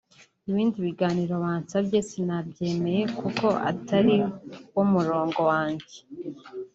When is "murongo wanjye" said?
4.93-5.97